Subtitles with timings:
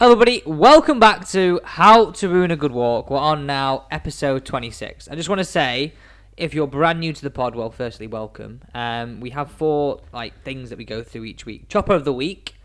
[0.00, 0.42] Hello, everybody.
[0.44, 3.10] Welcome back to How to Ruin a Good Walk.
[3.10, 5.06] We're on now episode 26.
[5.06, 5.92] I just want to say,
[6.36, 8.62] if you're brand new to the pod, well, firstly, welcome.
[8.74, 12.12] Um, we have four like things that we go through each week: Chopper of the
[12.12, 12.56] Week,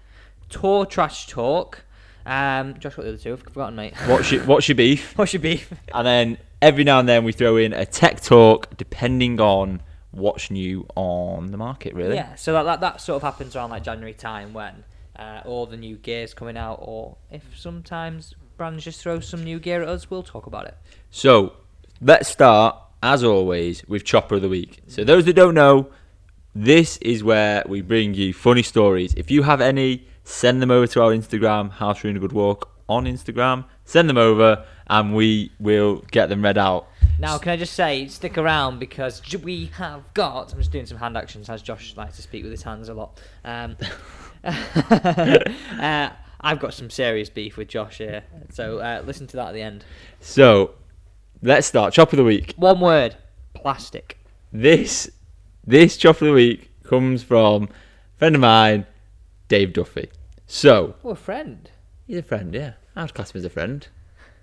[0.50, 1.84] Tour Trash Talk.
[2.26, 3.34] Um, Josh, what the other two?
[3.34, 3.94] I've forgotten, mate.
[4.08, 5.14] What's your, what's your beef?
[5.16, 5.72] What's your beef?
[5.94, 10.50] And then every now and then we throw in a tech talk, depending on what's
[10.50, 12.16] new on the market, really.
[12.16, 14.84] Yeah, so that, that that sort of happens around like January time when
[15.20, 19.60] uh, all the new gear's coming out, or if sometimes brands just throw some new
[19.60, 20.78] gear at us, we'll talk about it.
[21.12, 21.54] So
[22.02, 24.82] let's start, as always, with Chopper of the Week.
[24.88, 25.90] So those that don't know,
[26.56, 29.14] this is where we bring you funny stories.
[29.16, 32.70] If you have any, send them over to our Instagram, to Ruin a Good Walk
[32.88, 33.66] on Instagram.
[33.84, 36.88] Send them over, and we will get them read out.
[37.20, 40.54] Now, can I just say, stick around because we have got.
[40.54, 42.94] I'm just doing some hand actions as Josh likes to speak with his hands a
[42.94, 43.20] lot.
[43.44, 43.76] Um,
[44.44, 46.10] uh,
[46.42, 49.62] I've got some serious beef with Josh here, so uh, listen to that at the
[49.62, 49.84] end.
[50.20, 50.76] So
[51.42, 51.94] let's start.
[51.94, 52.54] chop of the Week.
[52.58, 53.16] One word:
[53.54, 54.18] plastic.
[54.52, 55.10] This
[55.66, 58.86] this chop of the week comes from a friend of mine,
[59.48, 60.10] Dave Duffy.
[60.48, 61.70] So Oh, a friend.
[62.08, 62.74] he's a friend, yeah.
[62.96, 63.88] I'd class him as a friend.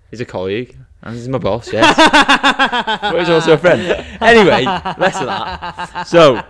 [0.09, 1.97] He's a colleague, and he's my boss, yes.
[3.01, 3.81] but he's also a friend.
[4.21, 6.03] Anyway, less of that.
[6.07, 6.41] So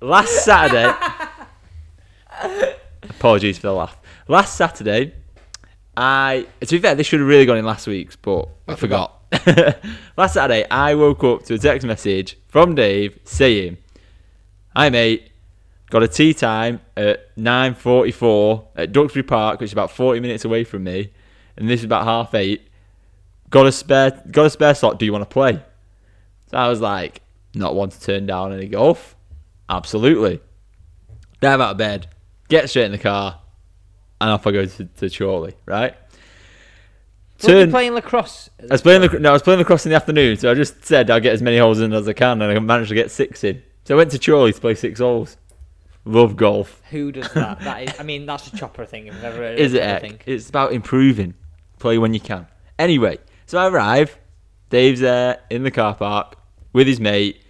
[0.00, 0.92] last Saturday,
[3.02, 3.98] apologies for the laugh.
[4.28, 5.14] Last Saturday,
[5.96, 9.16] I to be fair, this should have really gone in last week's, but I forgot.
[10.16, 13.78] last Saturday, I woke up to a text message from Dave saying,
[14.74, 15.30] "Hi mate,
[15.90, 20.64] got a tea time at 9:44 at Duxbury Park, which is about 40 minutes away
[20.64, 21.12] from me,
[21.56, 22.68] and this is about half eight.
[23.50, 24.98] Got a spare, got a spare slot.
[24.98, 25.62] Do you want to play?"
[26.50, 27.22] So I was like,
[27.54, 29.16] "Not one to turn down any golf.
[29.68, 30.40] Absolutely."
[31.40, 32.06] Dive out of bed,
[32.50, 33.40] get straight in the car,
[34.20, 35.54] and off I go to, to Chorley.
[35.64, 35.94] Right.
[37.42, 38.50] Were you playing lacrosse?
[38.60, 41.10] I was playing no, I was playing lacrosse in the afternoon, so I just said
[41.10, 43.42] I'll get as many holes in as I can, and I managed to get six
[43.44, 43.62] in.
[43.84, 45.38] So I went to Chorley to play six holes.
[46.04, 46.82] Love golf.
[46.90, 47.60] Who does that?
[47.60, 49.06] That is, I mean, that's a chopper thing.
[49.06, 49.82] If I've ever heard Is it?
[49.82, 50.00] I Heck?
[50.00, 50.22] think.
[50.26, 51.34] It's about improving.
[51.78, 52.46] Play when you can.
[52.78, 54.18] Anyway, so I arrive.
[54.70, 56.36] Dave's there in the car park
[56.72, 57.42] with his mate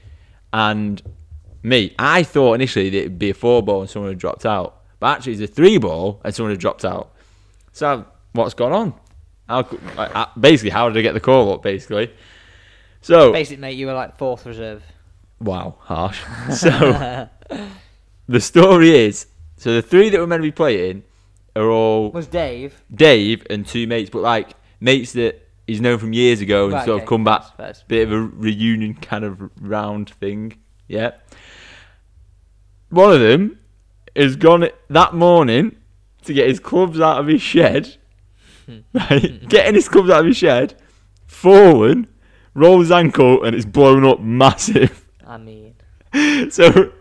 [0.52, 1.02] and
[1.62, 1.94] me.
[1.98, 5.16] I thought initially that it'd be a four ball and someone had dropped out, but
[5.16, 7.12] actually it's a three ball and someone had dropped out.
[7.72, 8.94] So what's gone on?
[9.48, 9.60] How,
[9.98, 11.62] uh, basically, how did I get the call up?
[11.62, 12.12] Basically,
[13.00, 14.82] so Basically, mate, you were like fourth reserve.
[15.40, 16.20] Wow, harsh.
[16.52, 17.28] So
[18.28, 21.02] the story is, so the three that were meant to be playing
[21.56, 22.80] are all Was Dave?
[22.94, 26.84] Dave and two mates, but like mates that he's known from years ago and Right,
[26.84, 27.88] sort okay, of come back, first.
[27.88, 30.58] bit of a reunion kind of round thing.
[30.86, 31.12] Yeah.
[32.90, 33.58] One of them
[34.16, 35.76] has gone that morning
[36.24, 37.96] to get his clubs out of his shed,
[38.66, 38.78] hmm.
[38.94, 39.48] right?
[39.48, 40.74] Getting his clubs out of his shed,
[41.26, 42.08] fallen,
[42.54, 45.06] rolled his ankle, and it's blown up massive.
[45.26, 45.74] I mean,
[46.50, 46.92] So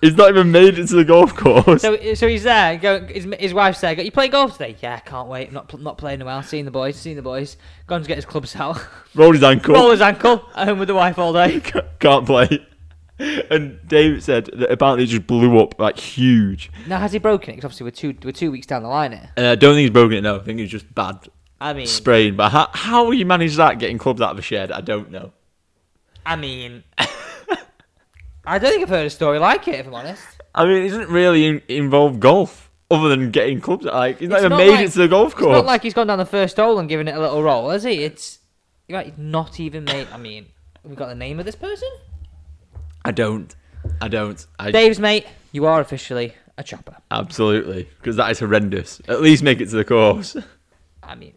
[0.00, 1.82] he's not even made it to the golf course.
[1.82, 2.76] so so he's there.
[2.76, 3.94] Go, his, his wife's there.
[3.94, 4.76] Go, you play golf today?
[4.82, 5.52] Yeah, can't wait.
[5.52, 6.42] Not not playing well.
[6.42, 6.96] Seeing the boys.
[6.96, 7.56] Seeing the boys.
[7.86, 8.84] Gone to get his clubs out.
[9.14, 9.74] rolled his ankle.
[9.74, 10.48] Roll his ankle.
[10.54, 11.60] At home with the wife all day.
[12.00, 12.66] can't play.
[13.50, 16.70] And David said that apparently it just blew up like huge.
[16.86, 17.56] Now has he broken it?
[17.56, 19.30] 'Cause obviously we're two we're two weeks down the line here.
[19.36, 20.20] And I don't think he's broken it.
[20.22, 21.28] No, I think it's just bad
[21.60, 22.36] I mean, sprain.
[22.36, 24.70] But how how you manage that getting clubs out of a shed?
[24.72, 25.32] I don't know.
[26.26, 26.84] I mean,
[28.46, 29.76] I don't think I've heard a story like it.
[29.76, 30.22] If I'm honest.
[30.54, 33.84] I mean, it doesn't really in- involve golf other than getting clubs.
[33.86, 35.52] Like he's not It's even not made like- it to the golf It's course.
[35.56, 37.84] not like he's gone down the first hole and given it a little roll, has
[37.84, 38.04] he?
[38.04, 38.38] It's
[38.88, 40.08] like not even made.
[40.12, 40.46] I mean,
[40.84, 41.88] we got the name of this person.
[43.04, 43.54] I don't.
[44.00, 44.44] I don't.
[44.58, 45.26] I Dave's mate.
[45.52, 46.96] You are officially a chopper.
[47.10, 49.00] absolutely because that is horrendous.
[49.08, 50.36] At least make it to the course.
[51.02, 51.34] I mean,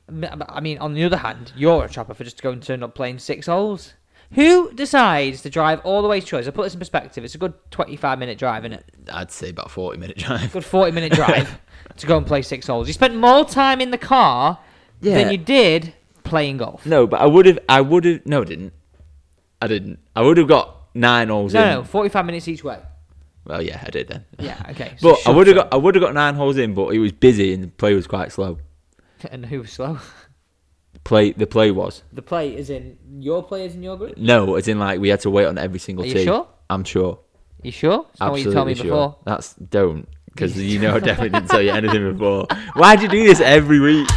[0.48, 2.96] I mean, on the other hand, you're a chopper for just going to turn up
[2.96, 3.94] playing six holes.
[4.34, 6.46] Who decides to drive all the way to Choice?
[6.46, 7.24] I'll put this in perspective.
[7.26, 8.86] It's a good 25 minute drive, isn't it?
[9.12, 10.52] I'd say about forty minute drive.
[10.54, 11.60] Good 40 minute drive
[11.98, 12.88] to go and play six holes.
[12.88, 14.60] You spent more time in the car
[15.02, 15.16] Yeah.
[15.16, 15.94] than you did
[16.24, 16.86] playing golf.
[16.86, 17.60] No, but I would have.
[17.68, 18.26] I would have.
[18.26, 18.74] No, I didn't.
[19.62, 20.00] I didn't.
[20.16, 21.68] I would have got nine holes No, in.
[21.70, 22.80] no, no, 45 minutes each way.
[23.46, 24.26] Well, yeah, I did then.
[24.40, 24.96] Yeah, okay.
[25.00, 25.74] so But I would have got.
[25.74, 28.08] I would have got nine holes in, but it was busy and the play was
[28.08, 28.60] quite slow.
[29.32, 29.98] And who was slow?
[30.94, 31.32] The play.
[31.32, 32.04] The play was.
[32.14, 34.18] The play is in your players in your group.
[34.18, 36.24] No, it's in like we had to wait on every single Are you tee.
[36.26, 36.48] sure?
[36.70, 37.20] I'm sure.
[37.64, 38.06] You sure?
[38.20, 38.84] Not what you Absolutely told me sure.
[38.84, 39.18] before.
[39.26, 42.46] That's don't because you know I definitely didn't tell you anything before.
[42.76, 44.08] Why'd you do this every week?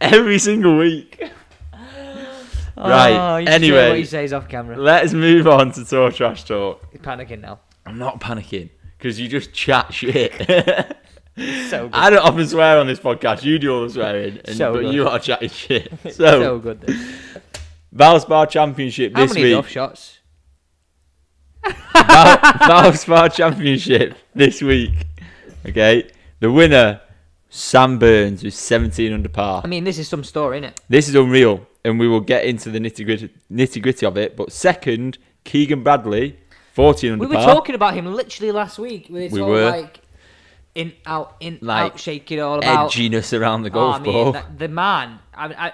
[0.00, 1.22] Every single week.
[2.76, 3.88] Oh, right, Oh, you just hear anyway.
[3.90, 4.76] what he says off camera.
[4.76, 6.84] Let's move on to tour trash talk.
[6.92, 7.60] He's panicking now.
[7.86, 10.32] I'm not panicking because you just chat shit.
[11.68, 11.90] So good.
[11.94, 13.42] I don't often swear on this podcast.
[13.42, 14.94] You do all the swearing, and, So but good.
[14.94, 15.92] you are chatting shit.
[16.04, 16.10] So,
[16.40, 16.80] so good.
[16.80, 17.16] This.
[17.92, 19.56] Valspar Championship How this many week.
[19.58, 20.20] off shots?
[21.64, 21.72] Val-
[22.92, 24.92] Valspar Championship this week.
[25.66, 27.00] Okay, the winner
[27.48, 29.62] Sam Burns with 17 under par.
[29.64, 30.80] I mean, this is some story, isn't it?
[30.88, 34.36] This is unreal, and we will get into the nitty gritty nitty gritty of it.
[34.36, 36.38] But second, Keegan Bradley,
[36.72, 37.54] 14 under We were par.
[37.54, 39.08] talking about him literally last week.
[39.10, 39.70] With We all were.
[39.70, 40.00] like
[40.74, 44.12] in out in Like, out shaking all about Edginess around the Oh, golf I mean,
[44.12, 44.32] ball.
[44.32, 45.18] that- the man.
[45.34, 45.72] I, mean, I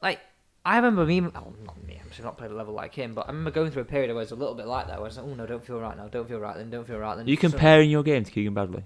[0.00, 0.20] like.
[0.64, 1.20] I remember me.
[1.20, 2.00] Oh, not me.
[2.18, 4.18] I'm not played a level like him, but I remember going through a period where
[4.18, 4.96] I was a little bit like that.
[4.98, 6.06] Where I was like, "Oh no, don't feel right now.
[6.08, 6.70] Don't feel right then.
[6.70, 8.84] Don't feel right then." you So- comparing your game to Keegan Bradley?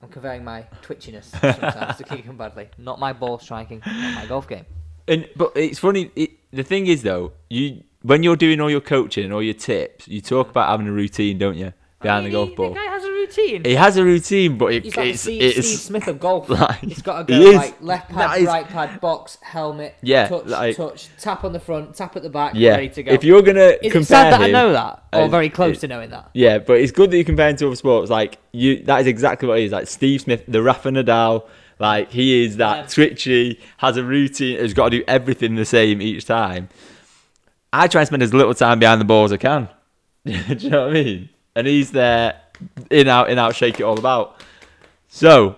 [0.00, 4.46] I'm comparing my twitchiness sometimes to Keegan Bradley, not my ball striking, not my golf
[4.48, 4.64] game.
[5.08, 6.10] And but it's funny.
[6.16, 9.54] It, the thing is though, you when you're doing all your coaching and all your
[9.54, 12.68] tips, you talk about having a routine, don't you, behind I the golf he- ball?
[12.70, 13.64] The guy has a routine.
[13.64, 16.48] He has a routine, but it, He's like it's Steve, it's Steve Smith of golf.
[16.50, 17.56] like- He's got to go is.
[17.56, 21.60] like left pad, is- right pad, box, helmet, Yeah, touch, like- touch, tap on the
[21.60, 22.70] front, tap at the back, yeah.
[22.72, 23.12] ready to go.
[23.12, 25.76] If you're gonna Is compare it sad that I know that, or uh, very close
[25.78, 26.30] it- to knowing that?
[26.34, 28.10] Yeah, but it's good that you compare him to other sports.
[28.10, 29.72] Like you, that is exactly what he is.
[29.72, 31.46] Like Steve Smith, the Rafa Nadal.
[31.82, 32.86] Like he is that Yeah.
[32.86, 36.68] twitchy, has a routine, has got to do everything the same each time.
[37.72, 39.68] I try and spend as little time behind the ball as I can.
[40.24, 41.28] do you know what I mean?
[41.56, 42.40] And he's there,
[42.88, 44.40] in out, in out, shake it all about.
[45.08, 45.56] So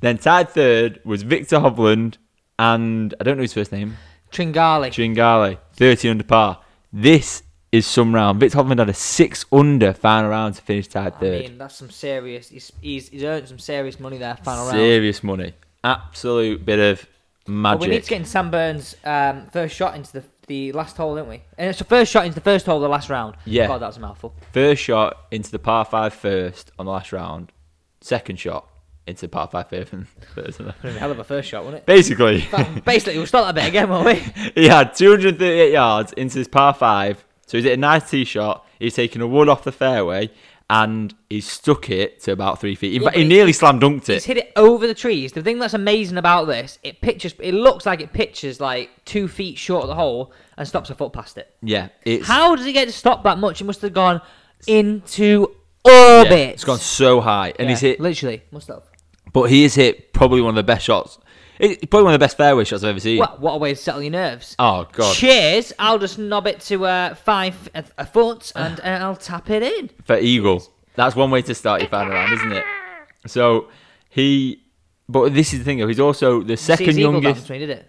[0.00, 2.18] then tied third was Viktor Hovland
[2.58, 3.96] and I don't know his first name.
[4.30, 4.88] Tringali.
[4.90, 6.60] Tringale, 30 under par.
[6.92, 8.38] This is some round.
[8.38, 11.44] Viktor Hovland had a six under final round to finish tied third.
[11.44, 12.50] I mean, that's some serious.
[12.50, 14.36] He's, he's, he's earned some serious money there.
[14.44, 14.76] Final round.
[14.76, 15.54] Serious money.
[15.82, 17.06] Absolute bit of
[17.48, 17.80] magic.
[17.80, 21.14] we need to get in Sam Burns' um, first shot into the the last hole,
[21.14, 21.40] don't we?
[21.56, 23.36] And it's the first shot into the first hole of the last round.
[23.44, 23.68] Yeah.
[23.68, 24.34] God, that was a mouthful.
[24.52, 27.52] First shot into the par five first on the last round.
[28.00, 28.68] Second shot
[29.06, 30.58] into the par five fifth and first.
[30.82, 31.86] Hell of a first shot, wasn't it?
[31.86, 34.14] Basically, But basically, we'll start that bit again, won't we?
[34.54, 37.24] he had 238 yards into his par five.
[37.52, 38.66] So he's hit a nice tee shot.
[38.78, 40.30] He's taken a wood off the fairway
[40.70, 42.94] and he's stuck it to about three feet.
[42.94, 44.14] In Yeah, fact, he nearly slam dunked it.
[44.14, 45.32] He's hit it over the trees.
[45.32, 47.34] The thing that's amazing about this, it pitches.
[47.40, 50.94] It looks like it pitches like two feet short of the hole and stops a
[50.94, 51.54] foot past it.
[51.60, 53.58] Yeah, it's How does he get to stop that much?
[53.58, 54.22] He must have gone
[54.66, 56.32] into yeah, orbit.
[56.54, 58.00] it's gone so high, and Yeah, he's hit.
[58.00, 58.42] literally.
[58.50, 58.84] Must have.
[59.34, 61.18] But he has hit probably one of the best shots.
[61.58, 63.18] It's probably one of the best fairway shots I've ever seen.
[63.18, 64.56] What, what a way to settle your nerves.
[64.58, 65.72] Oh god, Cheers!
[65.78, 69.62] I'll just knob it to uh, five a, a foot and uh, I'll tap it
[69.62, 69.90] in.
[70.04, 70.62] for eagle.
[70.94, 72.64] That's one way to start your final round, isn't it?
[73.26, 73.68] So
[74.10, 74.62] he,
[75.08, 75.78] but this is the thing.
[75.78, 77.46] though, He's also the second youngest.
[77.46, 77.88] dance did it.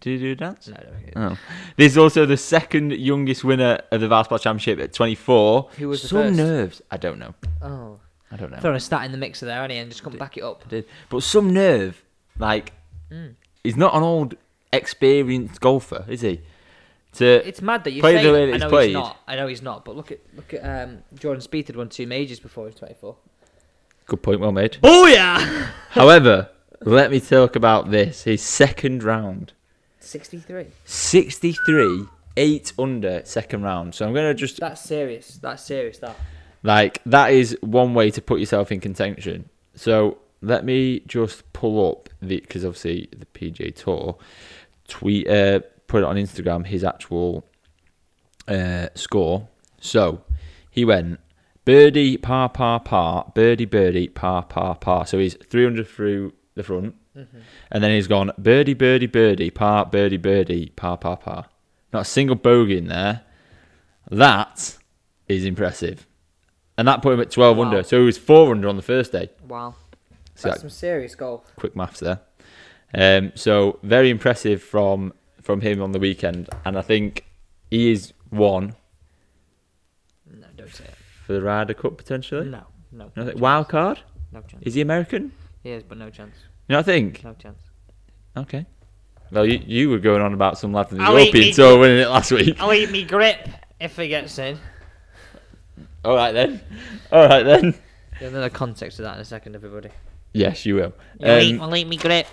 [0.00, 0.68] Did he do a dance?
[0.68, 0.76] No,
[1.16, 1.28] no.
[1.30, 1.38] Oh.
[1.78, 5.70] This is also the second youngest winner of the Valspar Championship at 24.
[5.78, 6.36] Who was the Some first?
[6.36, 6.82] nerves.
[6.90, 7.34] I don't know.
[7.62, 8.00] Oh,
[8.30, 8.58] I don't know.
[8.58, 10.68] throwing a stat in the mixer there, and just come back it up.
[10.68, 10.84] did.
[11.08, 12.03] But some nerve,
[12.38, 12.72] like
[13.12, 13.34] Mm.
[13.62, 14.34] he's not an old
[14.72, 16.40] experienced golfer, is he?
[17.14, 18.54] To It's mad that you Play say the way that.
[18.54, 18.86] I know played.
[18.86, 19.16] he's not.
[19.28, 19.84] I know he's not.
[19.84, 22.74] But look at look at um, Jordan Spieth had won two majors before he was
[22.76, 23.16] 24.
[24.06, 24.78] good point, well made.
[24.82, 25.38] Oh yeah.
[25.90, 26.48] However,
[26.80, 28.24] let me talk about this.
[28.24, 29.52] His second round,
[30.00, 30.66] 63.
[30.84, 33.94] 63, eight under second round.
[33.94, 35.38] So I'm gonna just That's serious.
[35.40, 35.98] That's serious.
[35.98, 36.16] That.
[36.64, 39.48] like that is one way to put yourself in contention.
[39.76, 44.16] So let me just pull up the because obviously the PGA Tour
[44.88, 47.44] tweet uh, put it on Instagram his actual
[48.48, 49.48] uh, score.
[49.80, 50.22] So
[50.70, 51.20] he went
[51.64, 55.06] birdie par par par birdie birdie par par par.
[55.06, 56.94] So he's 300 through the front,
[57.70, 61.46] and then he's gone birdie birdie birdie par birdie birdie par par par.
[61.92, 63.22] Not a single bogey in there.
[64.10, 64.76] That
[65.28, 66.06] is impressive.
[66.76, 67.64] And that put him at 12 Wow.
[67.64, 67.82] under.
[67.84, 69.30] So he was 4 under on the first day.
[69.46, 69.76] Wow.
[70.34, 71.54] So That's that- some serious golf.
[71.56, 72.20] quick maths there.
[72.96, 75.12] Um, so very impressive from
[75.42, 76.48] from him on the weekend.
[76.64, 77.24] And I think
[77.70, 78.74] he is one
[80.30, 80.94] No, don't say it.
[81.26, 82.48] for the Ryder Cup potentially.
[82.48, 83.08] No, no.
[83.14, 84.00] Think- Wild card?
[84.32, 84.62] No chance.
[84.64, 85.32] Is he American?
[85.62, 86.34] He is, but no chance.
[86.68, 87.22] You know, I think.
[87.24, 87.60] No chance.
[88.36, 88.66] Okay.
[89.30, 91.98] Well, you, you were going on about some lad from the I'll European Tour winning
[91.98, 92.56] it last week.
[92.60, 93.48] I'll eat me grip
[93.80, 94.58] if he gets in.
[96.04, 96.60] All right then.
[97.10, 97.74] All right then.
[98.20, 99.90] There's another context to that in a second, everybody.
[100.34, 100.92] Yes, you will.
[101.22, 102.26] Um, I'll eat me grip.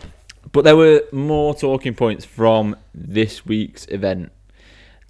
[0.52, 4.32] But there were more talking points from this week's event.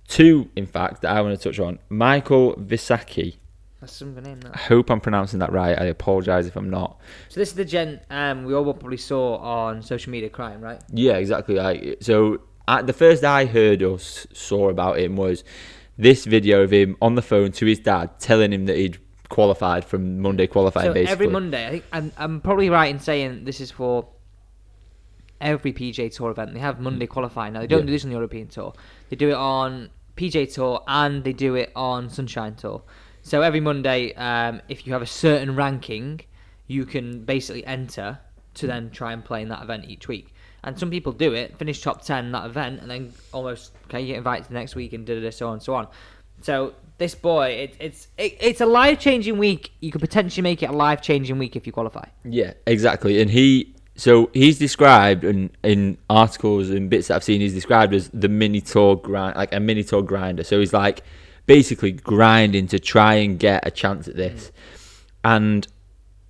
[0.08, 1.80] Two, in fact, that I want to touch on.
[1.90, 3.38] Michael Visacki.
[3.80, 4.42] That's some good name.
[4.54, 5.80] I hope I'm pronouncing that right.
[5.80, 7.00] I apologise if I'm not.
[7.30, 10.80] So this is the gent um, we all probably saw on social media crime, right?
[10.94, 11.56] Yeah, exactly.
[11.56, 15.44] Like so, I, the first I heard or saw about him was
[15.98, 19.00] this video of him on the phone to his dad, telling him that he'd
[19.32, 20.90] qualified from Monday qualifying.
[20.90, 24.08] So basically, every Monday, I think I'm, I'm probably right in saying this is for
[25.40, 26.54] every PGA Tour event.
[26.54, 27.54] They have Monday qualifying.
[27.54, 27.86] Now they don't Yeah.
[27.88, 28.74] do this on the European Tour.
[29.10, 32.84] They do it on PGA Tour and they do it on Sunshine Tour.
[33.24, 36.22] So every Monday, um, if you have a certain ranking,
[36.68, 38.20] you can basically enter
[38.56, 40.34] to then try and play in that event each week.
[40.64, 44.02] And some people do it, finish top ten in that event, and then almost okay,
[44.02, 45.74] you get invited to the next week and da da da so on and so
[45.74, 45.88] on.
[46.42, 49.72] So this boy, it, it's it, it's a life changing week.
[49.82, 52.06] You could potentially make it a life changing week if you qualify.
[52.24, 53.22] Yeah, exactly.
[53.22, 57.94] And he, so he's described in, in articles and bits that I've seen, he's described
[57.94, 60.44] as the mini tour grind, like a mini tour grinder.
[60.44, 61.04] So he's like
[61.46, 64.52] basically grinding to try and get a chance at this.
[64.52, 64.52] Mm.
[65.24, 65.68] And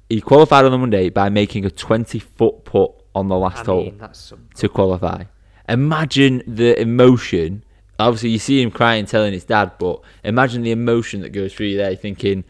[0.10, 3.66] he qualified on the Monday by making a 20 foot putt on the last I
[3.66, 4.48] hole mean, some.
[4.56, 5.26] to qualify.
[5.68, 7.64] Imagine the emotion.
[8.00, 11.68] Obviously, you see him crying, telling his dad, but imagine the emotion that goes through
[11.68, 12.44] you there, thinking,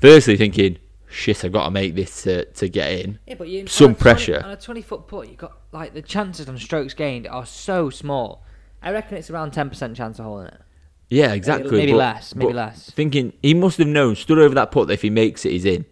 [0.00, 3.18] firstly, thinking, shit, I've got to make this to, to get in.
[3.26, 4.42] Yeah, but you, Some on a 20 pressure.
[4.44, 5.28] on a twenty foot putt.
[5.28, 8.44] You got like the chances on strokes gained are so small.
[8.82, 10.60] I reckon it's around ten percent chance of holding it.
[11.10, 11.76] Yeah, exactly.
[11.76, 12.90] maybe but- less, maybe less.
[12.90, 15.64] Thinking he must have known, stood over that putt that if he makes it, he's
[15.64, 15.84] in.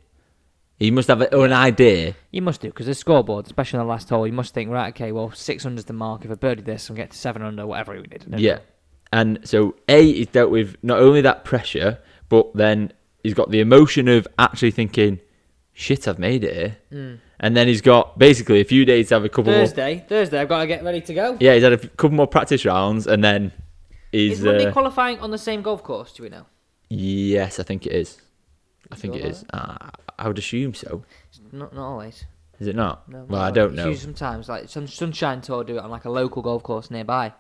[0.79, 2.15] He must have a, or an idea.
[2.31, 4.95] You must do because the scoreboard, especially on the last hole, you must think right.
[4.95, 6.25] Okay, well, six under's the mark.
[6.25, 8.25] If I birdie this and get to seven under, whatever we did.
[8.39, 8.61] Yeah.
[9.13, 11.99] And so A, is dealt with not only that pressure,
[12.29, 15.19] but then he's got the emotion of actually thinking,
[15.73, 16.77] shit, I've made it here.
[16.93, 17.19] Mm.
[17.41, 19.63] And then he's got basically a few days to have a couple more.
[19.67, 21.37] Thursday, Thursday, I've got to get ready to go.
[21.41, 23.53] Yeah, he's had a couple more practice rounds, and then
[24.13, 24.45] Is he's.
[24.45, 26.13] Monday Uh, qualifying on the same golf course?
[26.13, 26.47] Do we know?
[26.91, 28.21] yes, I think it is.
[28.93, 29.45] I think it is.
[29.53, 31.05] Uh, I would assume so.
[31.53, 32.25] Not, not always.
[32.59, 33.09] Is it not?
[33.09, 33.25] No.
[33.29, 33.99] well, I don't always.
[34.01, 34.13] know.
[34.13, 37.33] Sometimes, like some Sunshine Tour, do it on like a local golf course nearby.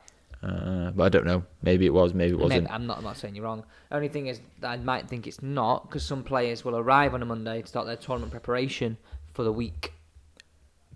[0.42, 1.44] Uh, but I don't know.
[1.62, 2.14] Maybe it was.
[2.14, 2.62] Maybe it wasn't.
[2.62, 2.99] Maybe, I'm not.
[2.99, 3.64] I'm not saying you're wrong.
[3.92, 7.23] Only thing is, that I might think it's not because some players will arrive on
[7.23, 8.97] a Monday to start their tournament preparation
[9.35, 9.92] for the week.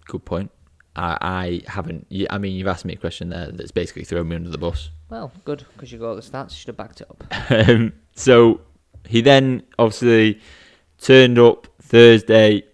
[0.06, 0.50] Good point.
[0.96, 2.06] I, I haven't.
[2.30, 4.90] I mean, you've asked me a question there that's basically thrown me under the bus.
[5.10, 6.50] Well, good because you got all the stats.
[6.50, 7.24] You should have backed it up.
[7.68, 8.60] Um, so
[9.06, 10.40] he then obviously
[10.98, 12.64] turned up Thursday,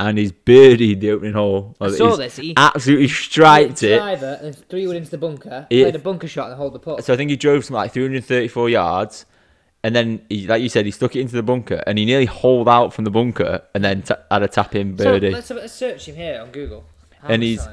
[0.00, 1.76] and he's birdied the opening hole.
[1.80, 2.36] I saw this.
[2.36, 3.98] He Absolutely striped it.
[3.98, 5.66] driver and three wood into the bunker.
[5.70, 7.04] It- played a bunker shot and hold the putt.
[7.04, 9.26] So I think he drove some like 334 yards,
[9.82, 12.26] and then he, like you said, he stuck it into the bunker, and he nearly
[12.26, 15.30] holed out from the bunker, and then t- had a tap in birdie.
[15.42, 16.84] So let's a search him here on Google.
[17.20, 17.66] How and he's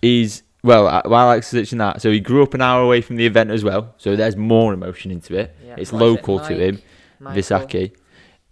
[0.00, 3.00] he's well uh, while Alex is searching that, so he grew up an hour away
[3.00, 3.94] from the event as well.
[3.98, 5.56] So there's more emotion into it.
[5.66, 5.96] Yeah, it's is it?
[5.96, 6.80] local to him,
[7.18, 7.42] Michael?
[7.42, 7.92] Visacki,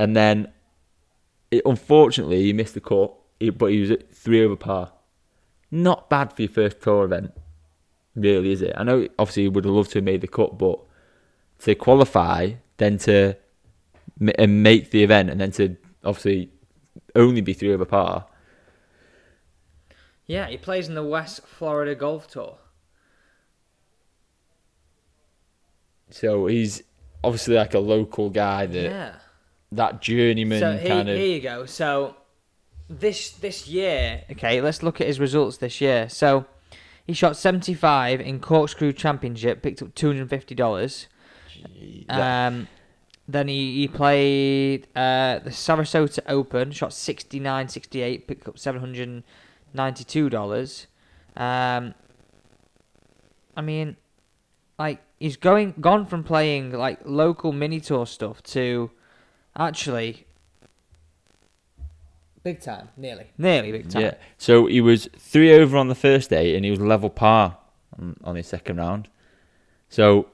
[0.01, 0.49] and then
[1.53, 4.93] it, unfortunately he missed the cut, he- but he was at three over par.
[5.71, 7.33] Not bad for your first tour event,
[8.15, 8.75] really, is it?
[8.77, 10.79] I know obviously he would have loved to have made the cut, but
[11.61, 13.37] to qualify, then to
[14.37, 16.51] and make the event, and then to obviously
[17.15, 18.27] only be three over par.
[20.27, 22.59] Yeah, he plays in the West Florida Golf Tour.
[26.11, 26.83] So he's
[27.23, 29.15] obviously like a local guy that Yeah.
[29.73, 31.17] that journeyman So here, kind of.
[31.17, 31.65] here you go.
[31.67, 32.17] So
[32.91, 36.09] this this year, okay, let's look at his results this year.
[36.09, 36.45] So
[37.07, 41.07] he shot 75 in Corkscrew Championship, picked up 250 dollars.
[42.09, 42.69] that- Um,
[43.29, 50.89] then he, he played uh, the Sarasota Open, shot 69, 68, picked up 792 dollars.
[51.37, 51.95] Um,
[53.57, 53.97] I mean,
[54.81, 58.91] like he's going gone from playing like local mini tour stuff to
[59.57, 60.27] actually
[62.43, 64.03] big time, nearly, nearly big time.
[64.03, 64.15] yeah.
[64.39, 67.59] So he was three over on the first day, and he was level par
[67.99, 69.09] on, on his second round.
[69.89, 70.29] So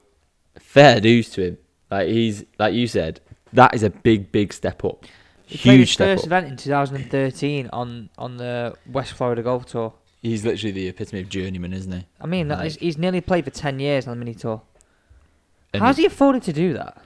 [0.59, 1.57] fair dues to him.
[1.89, 3.21] Like he's like you said,
[3.53, 5.05] that is a big, big step up.
[5.45, 6.27] He played his Huge step first up.
[6.27, 9.93] event in 2013 on on the West Florida Golf Tour.
[10.21, 12.05] He's literally the epitome of journeyman, isn't he?
[12.19, 14.61] I mean, that Like- is, he's nearly played for 10 years on the mini tour.
[15.73, 16.97] How's he afforded to do that?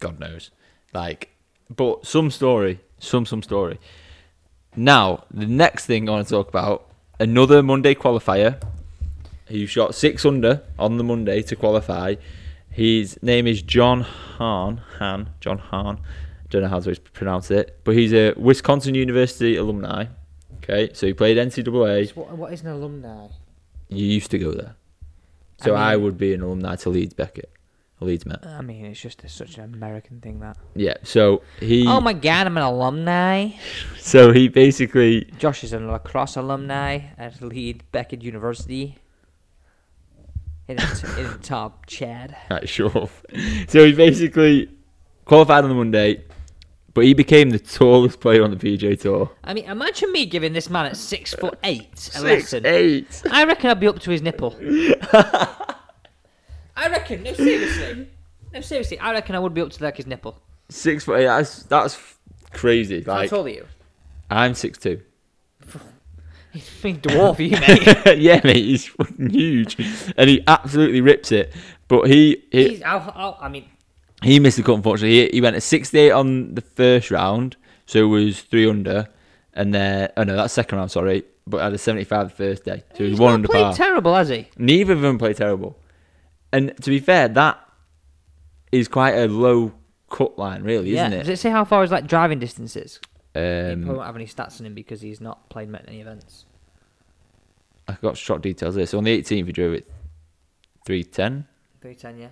[0.00, 0.50] God knows.
[0.92, 1.30] Like,
[1.74, 3.78] but some story, some some story.
[4.74, 6.90] Now, the next thing I want to talk about,
[7.20, 8.62] another Monday qualifier
[9.48, 12.14] who shot six under on the Monday to qualify.
[12.70, 14.78] His name is John Hahn.
[14.98, 15.28] Han.
[15.40, 16.00] John Hahn.
[16.48, 20.06] Don't know how to pronounce it, but he's a Wisconsin University alumni.
[20.58, 22.14] Okay, so he played NCAA.
[22.14, 23.28] What, what is an alumni?
[23.88, 24.76] You used to go there,
[25.58, 27.50] so I I, would be an alumni to Leeds Beckett,
[28.04, 28.44] Leeds Met.
[28.46, 30.56] I mean, it's just a, such an American thing that.
[30.74, 31.86] Yeah, so he.
[31.86, 33.50] Oh my god, I'm an alumni.
[33.98, 38.96] So he basically Josh is a lacrosse alumni at Leeds Beckett University.
[40.68, 42.36] In the, the top, Chad.
[42.50, 43.08] Right, sure.
[43.68, 44.70] So he basically
[45.24, 46.24] qualified on the Monday,
[46.94, 49.30] but he became the tallest player on the PGA Tour.
[49.44, 52.66] I mean, imagine me giving this man at six foot eight a Six lesson.
[52.66, 53.22] eight.
[53.30, 54.56] I reckon I'd be up to his nipple.
[56.76, 57.22] I reckon.
[57.22, 58.08] No, seriously.
[58.52, 58.98] No, seriously.
[58.98, 60.38] I reckon I would be up to like his nipple.
[60.68, 61.24] Six foot eight.
[61.26, 61.98] That's that's
[62.52, 63.02] crazy.
[63.02, 63.66] How Like tall are you?
[64.30, 65.00] I'm six two.
[66.52, 68.18] He's a big dwarf, you mate.
[68.18, 69.76] yeah, mate, he's fucking huge,
[70.18, 71.50] and he absolutely rips it.
[71.88, 73.64] But he he, He's, I'll, I'll, I mean,
[74.22, 74.74] he missed the cut.
[74.74, 79.08] Unfortunately, he, he went at 68 on the first round, so it was three under,
[79.54, 80.90] and then oh no, that's second round.
[80.90, 83.62] Sorry, but had a 75 the first day, so it was he's one under played
[83.62, 83.72] par.
[83.74, 84.46] terrible, has he?
[84.58, 85.78] Neither of them played terrible,
[86.52, 87.58] and to be fair, that
[88.70, 89.72] is quite a low
[90.10, 91.06] cut line, really, yeah.
[91.06, 91.22] isn't it?
[91.24, 91.38] Does it?
[91.38, 93.00] say how far his like driving distance is?
[93.34, 96.44] Um, won't have any stats on him because he's not played many events.
[97.88, 98.86] I got shot details there.
[98.86, 99.90] So on the 18th, he drove it
[100.84, 101.46] 310.
[101.80, 102.28] Three ten, yeah.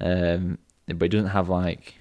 [0.00, 1.94] Um, but it doesn't have like.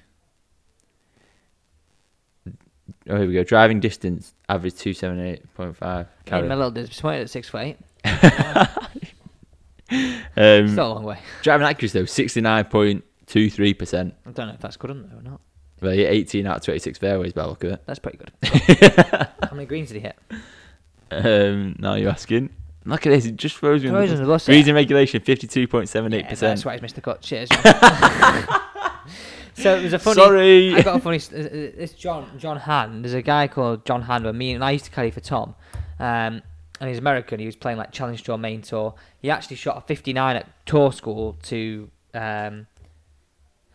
[3.08, 3.44] Oh, here we go.
[3.44, 6.08] Driving distance average two seven eight point five.
[6.28, 7.78] Yeah, my little disappointed at six foot eight.
[9.92, 11.20] Um, Still a long way.
[11.44, 14.14] driving accuracy though sixty nine point two three percent.
[14.26, 15.42] I don't know if that's good there or not.
[15.82, 17.84] Well, yeah, eighteen out of twenty six fairways by the look of it.
[17.86, 18.32] That's pretty good.
[19.44, 20.18] How many greens did he hit?
[21.12, 22.50] Um, now you're asking.
[22.86, 23.26] Look at this.
[23.26, 23.90] It just throws me.
[23.90, 26.52] Throws under the bus, Greens in regulation fifty two point seven eight percent.
[26.52, 27.22] that's why he's missed the cut.
[27.22, 27.50] Cheers.
[29.56, 30.16] so it was a funny.
[30.16, 30.76] Sorry.
[30.76, 31.18] I got a funny.
[31.18, 33.02] s- uh, uh, This John John Han.
[33.02, 34.24] There's a guy called John Han.
[34.24, 35.56] Where me and I used to carry for Tom.
[36.00, 36.42] Um,
[36.80, 37.40] and he's American.
[37.40, 38.96] He was playing like Challenge Tour, Main Tour.
[39.22, 41.90] He actually shot a 59 at Tour School to.
[42.14, 42.68] Um,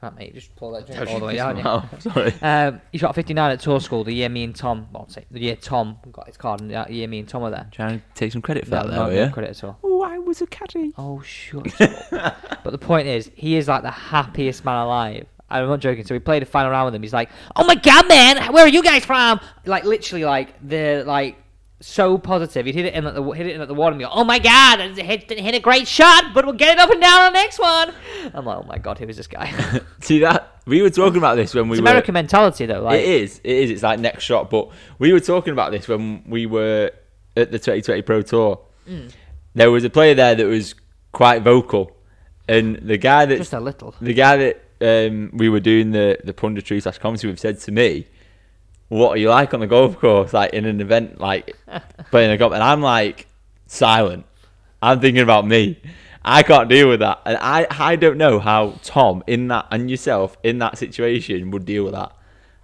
[0.02, 1.58] right, mate, just pull that drink all the way down.
[1.58, 1.84] yeah.
[1.98, 2.32] Sorry.
[2.40, 4.88] Um, he shot a 59 at Tour School the year me and Tom.
[4.92, 7.50] Well, say the year Tom got his card, and the year me and Tom were
[7.50, 7.68] there.
[7.70, 9.28] Trying to take some credit for No, that, no, though, no yeah.
[9.30, 9.78] credit at all.
[9.82, 10.92] Oh, I was a caddy.
[10.96, 11.80] Oh, shut
[12.12, 12.36] up.
[12.64, 15.26] but the point is, he is like the happiest man alive.
[15.52, 16.04] I'm not joking.
[16.06, 17.02] So we played a final round with him.
[17.02, 21.02] He's like, "Oh my god, man, where are you guys from?" Like literally, like the
[21.04, 21.36] like
[21.80, 22.66] so positive.
[22.66, 24.24] He'd hit it in at the hit it in at the water and go, "Oh
[24.24, 27.20] my god, that hit hit a great shot, but we'll get it up and down
[27.20, 27.92] on the next one."
[28.34, 31.36] I'm like, "Oh my god, who is this guy?" See that we were talking about
[31.36, 31.90] this when we it's were.
[31.90, 32.82] American mentality, though.
[32.82, 33.40] Like, it is.
[33.42, 33.70] It is.
[33.70, 34.50] It's like next shot.
[34.50, 36.92] But we were talking about this when we were
[37.36, 38.60] at the 2020 Pro Tour.
[38.88, 39.12] Mm.
[39.54, 40.74] There was a player there that was
[41.12, 41.96] quite vocal,
[42.48, 43.94] and the guy that just a little.
[44.00, 47.72] the guy that um, we were doing the the punditry slash commentary with said to
[47.72, 48.06] me,
[48.90, 50.34] "What are you like on the golf course?
[50.34, 51.56] Like in an event, like
[52.10, 53.26] playing a golf?" And I'm like
[53.66, 54.26] silent.
[54.82, 55.80] I'm thinking about me.
[56.22, 59.90] I can't deal with that, and I I don't know how Tom in that and
[59.90, 62.12] yourself in that situation would deal with that.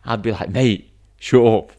[0.05, 1.73] I'd be like, mate, shut up.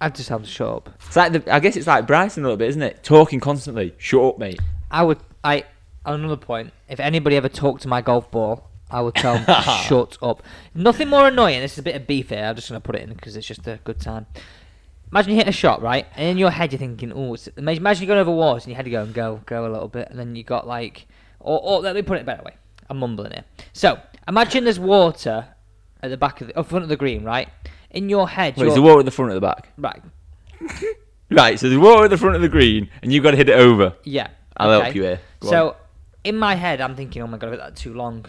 [0.00, 0.90] I'd just have to shut up.
[1.06, 3.02] It's like the, I guess it's like Bryson a little bit, isn't it?
[3.02, 3.94] Talking constantly.
[3.98, 4.60] Shut up, mate.
[4.90, 5.18] I would.
[5.42, 5.64] I
[6.04, 6.72] another point.
[6.88, 10.42] If anybody ever talked to my golf ball, I would tell them shut up.
[10.74, 11.60] Nothing more annoying.
[11.60, 12.44] This is a bit of beef here.
[12.44, 14.26] I'm just gonna put it in because it's just a good time.
[15.10, 16.06] Imagine you hit a shot, right?
[16.16, 18.86] And in your head you're thinking, oh, imagine you're going over walls and your head
[18.86, 21.06] you go and go, go a little bit, and then you got like,
[21.38, 22.54] or, or let me put it a better way.
[22.90, 23.44] I'm mumbling here.
[23.72, 25.48] So imagine there's water
[26.02, 27.48] at the back of the, front of the green, right?
[27.90, 29.68] In your head, Wait, you're is the water at the front or the back?
[29.78, 30.02] right.
[31.28, 33.48] Right, so there's water at the front of the green, and you've got to hit
[33.48, 33.94] it over.
[34.04, 34.28] Yeah.
[34.56, 34.84] I'll okay.
[34.84, 35.20] help you here.
[35.40, 35.74] Go so on.
[36.22, 38.26] in my head, I'm thinking, oh my god, I that too long.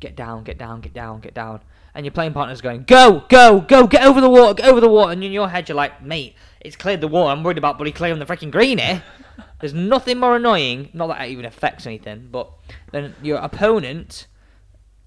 [0.00, 1.60] Get down, get down, get down, get down.
[1.94, 4.88] And your playing partner's going, go, go, go, get over the water, get over the
[4.88, 5.12] water.
[5.12, 7.32] And in your head, you're like, mate, it's cleared the water.
[7.32, 9.02] I'm worried about bloody clearing the freaking green here.
[9.60, 12.50] There's nothing more annoying, not that it even affects anything, but
[12.92, 14.26] then your opponent,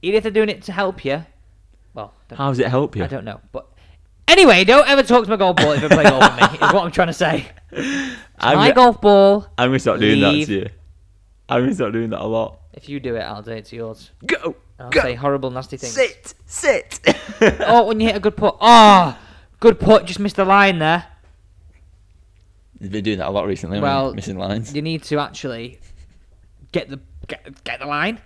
[0.03, 1.25] even if they're doing it to help you,
[1.95, 3.03] well, How does it help you?
[3.03, 3.41] I don't know.
[3.51, 3.67] But
[4.27, 6.73] anyway, don't ever talk to my golf ball if you play golf with me, is
[6.73, 7.47] what I'm trying to say.
[8.41, 10.69] My gonna, golf ball, I'm gonna start doing that to you.
[11.47, 12.59] I'm gonna start doing that a lot.
[12.73, 14.11] If you do it, I'll do it to yours.
[14.25, 15.93] Go, I'll go, say horrible, nasty things.
[15.93, 16.99] sit, sit.
[17.65, 18.57] Oh, when you hit a good putt.
[18.61, 19.17] Oh,
[19.59, 20.05] good putt.
[20.05, 21.05] Just missed the line there.
[22.79, 23.79] You've been doing that a lot recently.
[23.79, 24.73] Well, Well, missing lines.
[24.75, 25.79] You need to actually
[26.71, 28.19] get the get, get the line.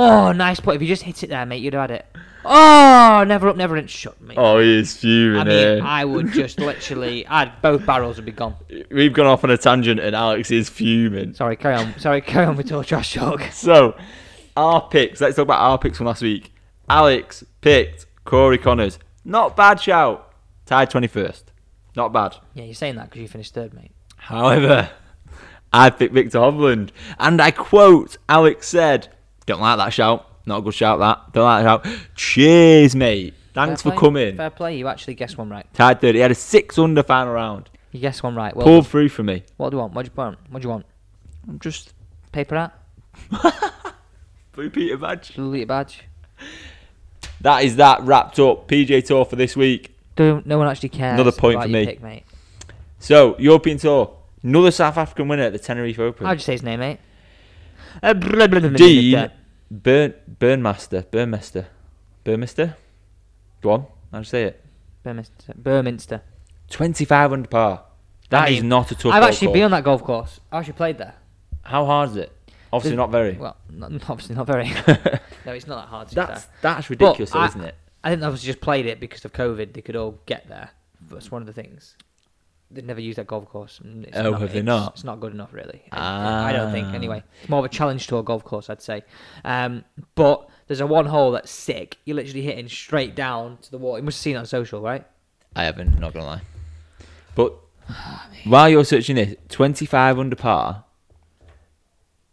[0.00, 0.76] Oh, nice putt.
[0.76, 2.06] If you just hit it there, mate, you'd have had it.
[2.44, 3.86] Oh, never up, never in.
[3.88, 4.34] Shut me.
[4.36, 5.80] Oh, he is fuming I mean.
[5.82, 8.54] I would just literally, I'd both barrels would be gone.
[8.90, 11.34] We've gone off on a tangent, and Alex is fuming.
[11.34, 11.98] Sorry, carry on.
[11.98, 13.42] Sorry, carry on with your trash talk.
[13.52, 13.96] So,
[14.56, 15.20] our picks.
[15.20, 16.52] Let's talk about our picks from last week.
[16.88, 18.98] Alex picked Corey Conners.
[19.24, 20.32] Not bad shout.
[20.64, 21.42] Tied 21st.
[21.96, 22.36] Not bad.
[22.54, 23.90] Yeah, you're saying that because you finished third, mate.
[24.16, 24.90] However,
[25.72, 26.90] I picked Viktor Hovland.
[27.18, 29.08] And I quote, Alex said,
[29.48, 30.26] Don't like that shout.
[30.44, 31.32] Not a good shout, that.
[31.32, 31.98] Don't like that shout.
[32.14, 33.32] Cheers, mate.
[33.54, 34.06] Thanks Fair for play.
[34.06, 34.36] coming.
[34.36, 34.76] Fair play.
[34.76, 35.66] You actually guessed one right.
[35.72, 36.14] Tied third.
[36.14, 37.70] He had a six under final round.
[37.90, 38.54] You guessed one right.
[38.54, 39.44] Well, Pulled through for me.
[39.56, 39.94] what do you want?
[39.94, 40.38] What do you want?
[40.50, 40.84] What do you want?
[41.48, 41.94] I'm just
[42.30, 43.64] Paper hat?
[44.52, 45.34] Blue Peter badge.
[45.34, 46.04] Blue badge?
[47.40, 48.68] That is that wrapped up.
[48.68, 49.96] PGA Tour for this week.
[50.14, 51.14] Don't, no one actually cares.
[51.14, 51.86] Another point for me.
[51.86, 52.24] Pick, mate.
[52.98, 56.26] So European Tour, another South African winner at the Tenerife Open.
[56.26, 56.98] How'd you say his name, mate?
[58.02, 59.30] Dean.
[59.70, 61.66] Burn Burnmaster, Burnmaster,
[62.24, 62.74] Burnmaster.
[63.60, 64.64] Go on, how'd you say it?
[65.04, 65.54] Burminster.
[65.60, 66.20] Burminster.
[66.70, 67.84] Twenty-five under par.
[68.30, 69.06] That I is not a tough.
[69.12, 69.54] I've golf actually course.
[69.56, 70.40] been on that golf course.
[70.52, 71.14] I actually played there.
[71.62, 72.32] How hard is it?
[72.72, 73.32] Obviously There's- not very.
[73.36, 74.64] Well, not, obviously not very.
[75.46, 76.52] no, it's not that hard that's fair.
[76.60, 77.74] that's ridiculous, though, I- isn't it?
[78.04, 79.72] I think they obviously just played it because of COVID.
[79.72, 80.70] They could all get there.
[81.10, 81.96] That's one of the things.
[82.70, 83.80] They've never used that golf course.
[84.02, 84.92] It's Oh, have they not?
[84.94, 85.82] It's not good enough, really.
[85.90, 86.88] I- I don't think.
[86.88, 86.94] Ah.
[86.94, 89.02] Anyway, it's more of a challenge tour golf course, I'd say.
[89.44, 91.96] Um, but there's a one hole that's sick.
[92.04, 93.96] You're literally hitting straight down to the wall.
[93.96, 95.06] You must have seen it on social, right?
[95.56, 96.42] I haven't, not gonna lie.
[97.34, 97.54] But
[98.44, 100.84] while you're searching this, 25 under par.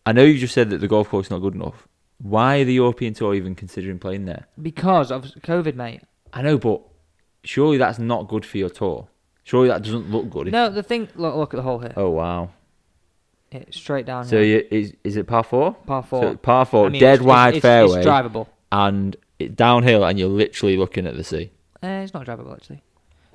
[0.05, 1.87] I know you just said that the golf course is not good enough.
[2.19, 4.47] Why are the European Tour even considering playing there?
[4.61, 6.01] Because of COVID, mate.
[6.33, 6.81] I know, but
[7.43, 9.07] surely that's not good for your tour.
[9.45, 10.51] Surely that doesn't look good.
[10.51, 11.07] No, the thing.
[11.15, 11.93] Look, look at the hole here.
[11.95, 12.49] Oh wow.
[13.51, 14.25] It's straight down.
[14.25, 14.63] So here.
[14.63, 15.73] you, is is it par four?
[15.85, 16.21] par four.
[16.21, 18.47] So par four, I mean, dead it's- wide it's, fairway, It's drivable.
[18.71, 21.51] and it downhill, and you're literally looking at the sea.
[21.81, 22.81] Uh, it's not drivable actually.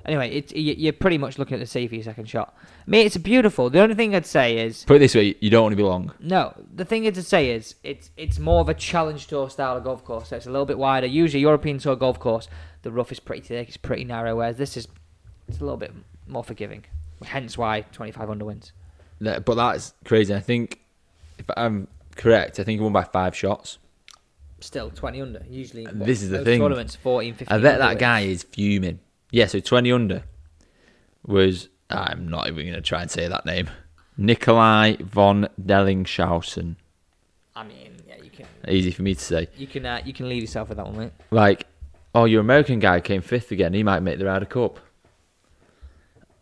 [0.05, 2.55] Anyway, you- you're pretty much looking at the sea for your second shot.
[2.87, 3.69] I mean, it's beautiful.
[3.69, 5.83] The only thing I'd say is Put it this way, you don't want to be
[5.83, 6.11] long.
[6.19, 6.53] no.
[6.75, 10.03] The thing to say is it's it's more of a challenge tour style of golf
[10.03, 10.29] course.
[10.29, 11.07] So it's a little bit wider.
[11.07, 12.47] Usually, European tour golf course,
[12.81, 13.69] the rough is pretty thick.
[13.69, 14.35] It's pretty narrow.
[14.35, 14.87] Whereas this is
[15.51, 15.93] it's a little bit
[16.27, 16.83] more forgiving.
[17.23, 18.71] Hence why 25 under wins.
[19.19, 20.33] That- But that's crazy.
[20.33, 20.79] I think
[21.37, 23.77] if I'm correct, I think he won by five shots.
[24.59, 25.43] Still 20 under.
[25.49, 26.59] Usually, And this is the thing.
[26.59, 27.57] Tournaments 14, 15.
[27.57, 28.99] I bet that guy is fuming.
[29.31, 30.23] Yeah, so 20 under
[31.25, 33.69] was, I'm not even going to try and say that name,
[34.17, 36.75] Nikolai von Dellingshausen.
[37.55, 39.47] I mean, yeah, you can Easy for me to say.
[39.57, 41.11] you can uh, you can leave yourself with that one, mate.
[41.31, 41.65] Like,
[42.13, 43.73] oh, your American guy came fifth again.
[43.73, 44.79] He might make the Ryder Cup.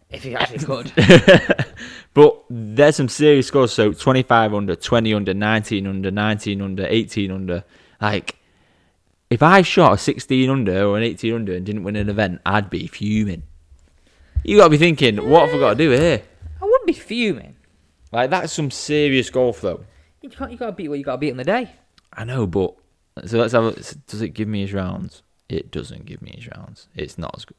[0.09, 0.91] If he actually could.
[2.13, 3.71] But there's some serious scores.
[3.71, 7.63] So 25 under, 20 under, 19 under, 19 under, 18 under.
[8.01, 8.35] Like,
[9.29, 12.41] if I shot a 16 under or an 18 under and didn't win an event,
[12.45, 13.43] I'd be fuming.
[14.43, 16.23] You got to be thinking, what have I got to do here?
[16.61, 17.55] I wouldn't be fuming.
[18.11, 19.85] Like, that's some serious golf, though.
[20.21, 20.51] You can't.
[20.51, 21.71] You got to beat what you got to beat on the day.
[22.11, 22.75] I know, but
[23.25, 23.65] so let's have.
[23.65, 23.71] A,
[24.07, 25.21] does it give me his rounds?
[25.47, 26.87] It doesn't give me his rounds.
[26.95, 27.55] It's not as good.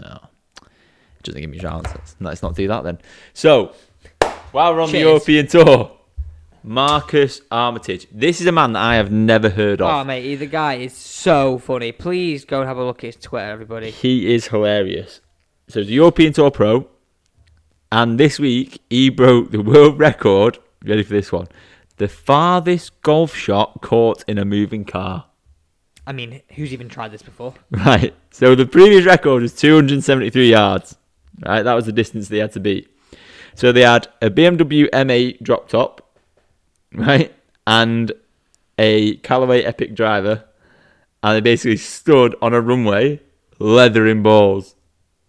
[0.00, 0.28] No,
[1.18, 1.88] it doesn't give me rounds.
[1.88, 2.98] Let's, let's not do that then.
[3.34, 3.74] So
[4.52, 5.92] while we're on the European tour,
[6.62, 8.06] Marcus Armitage.
[8.12, 9.88] This is a man that I have never heard of.
[9.88, 11.92] Oh mate, the guy is so funny.
[11.92, 13.90] Please go and have a look at his Twitter, everybody.
[13.90, 15.20] He is hilarious.
[15.68, 16.86] So the European Tour pro,
[17.90, 20.58] and this week he broke the world record.
[20.84, 21.48] Ready for this one?
[21.96, 25.24] The farthest golf shot caught in a moving car.
[26.06, 27.54] I mean, who's even tried this before?
[27.70, 28.14] Right.
[28.30, 30.97] So the previous record was 273 yards.
[31.46, 31.62] Right.
[31.62, 32.88] That was the distance they had to beat.
[33.54, 36.16] So they had a BMW M8 drop top,
[36.92, 37.34] right,
[37.66, 38.12] and
[38.78, 40.44] a Callaway Epic driver,
[41.22, 43.20] and they basically stood on a runway,
[43.58, 44.76] leathering balls.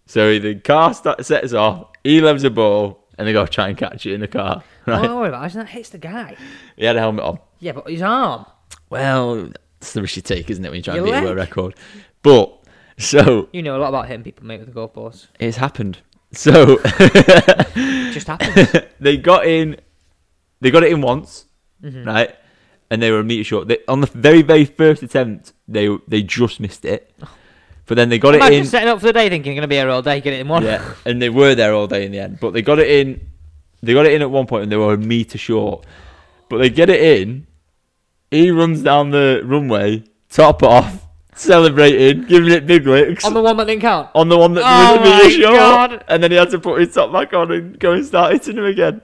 [0.06, 3.76] So the car starts, sets off, he loves a ball, and they go try and
[3.76, 4.62] catch it in the car.
[4.86, 5.02] Oh, Right.
[5.02, 5.52] don't worry about.
[5.52, 6.36] That hits the guy.
[6.76, 7.38] He had a helmet on.
[7.60, 8.46] Yeah, but his arm.
[8.88, 11.24] Well, that's the risk you take, isn't it, when you try and Your beat a
[11.26, 11.74] world record?
[12.22, 12.59] But
[13.12, 15.28] so You know a lot about hitting people, mate, with the golf balls.
[15.38, 15.98] it's happened.
[16.32, 16.76] So
[18.12, 18.84] just happens.
[19.00, 19.76] they got in,
[20.60, 21.46] they got it in once,
[21.82, 22.06] Mhm.
[22.06, 22.34] right?
[22.90, 23.68] And they were a meter short.
[23.68, 27.12] They, on the very, very first attempt, they they just missed it.
[27.86, 28.64] But then they got it in.
[28.64, 30.48] setting up for the day thinking, going to be here all day, get it in
[30.48, 30.62] one.
[30.64, 32.38] Yeah, and they were there all day in the end.
[32.40, 33.20] But they got it in.
[33.82, 35.86] They got it in at one point, and they were a meter short.
[36.48, 37.46] But they get it in.
[38.30, 41.06] He runs down the runway, top off,
[41.40, 44.08] celebrating, giving it big licks On the one that didn't count.
[44.14, 46.04] on the one that Oh meter my short, God.
[46.08, 48.58] and then he had to put his top back on and go and start hitting
[48.58, 49.00] him again.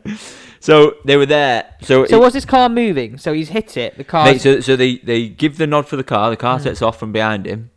[0.60, 1.74] So they were there.
[1.82, 3.18] So, So it- was this car moving?
[3.18, 3.96] So he's hit it.
[3.96, 4.24] The car.
[4.26, 6.30] mate, so so they they give the nod for the car.
[6.30, 6.62] The car mm.
[6.62, 7.70] sets off from behind him,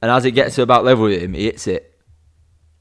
[0.00, 1.98] and as it gets to about level with him, he hits it,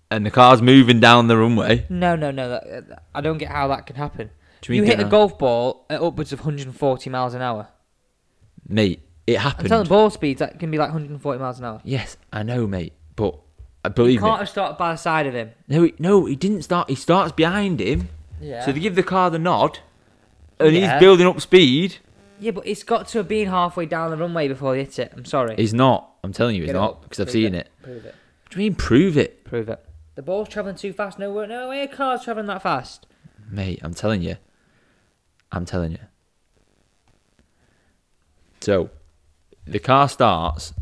[0.10, 1.86] and the car's moving down the runway.
[1.90, 2.50] No, no, no.
[2.50, 4.30] That, I don't get how that can happen.
[4.62, 7.68] Do You hit a golf ball at upwards of 140 miles an hour.
[8.68, 9.02] mate.
[9.28, 9.44] It happens.
[9.44, 9.70] I'm happened.
[9.70, 11.82] telling ball speeds that can be like 140 miles an hour.
[11.84, 12.94] Yes, I know, mate.
[13.16, 13.36] But
[13.86, 15.52] You believe can't me, have started by the side of him.
[15.68, 16.90] no, he, no, he didn't start.
[16.90, 18.66] He starts behind him, Yeah.
[18.66, 19.80] so they give the car the nod,
[20.60, 20.94] and Yeah.
[20.94, 21.98] he's building up speed.
[22.40, 25.14] yeah, but it's got to have been halfway down the runway before he hits it.
[25.16, 25.56] I'm sorry.
[25.56, 26.10] He's not.
[26.24, 27.02] I'm telling you, he's Get it not up.
[27.04, 27.70] because I've Prove seen it.
[27.84, 28.16] Prove it.
[28.44, 29.86] What do you mean prove it, Prove it.
[30.16, 31.18] The ball's travelling too fast.
[31.20, 33.06] No, way- no way a car's travelling that fast.
[33.50, 33.80] mate?
[33.84, 34.36] I'm telling you.
[35.52, 35.98] I'm telling you.
[38.62, 38.90] So,
[39.66, 40.74] the car starts.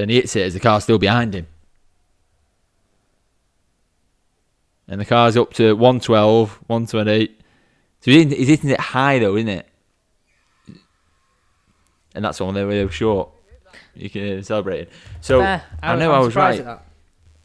[0.00, 1.46] and he hits it as the car's still behind him.
[4.88, 7.40] And the car's up to 112, 128.
[8.00, 9.66] So he's hitting, he's hitting it high though, isn't it?
[12.14, 13.30] And that's when they were short.
[13.94, 14.92] You can celebrate it.
[15.20, 15.62] So Fair.
[15.82, 16.78] I know I'm I was right.